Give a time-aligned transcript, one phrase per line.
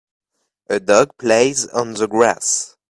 [0.67, 2.75] A dog plays on the grass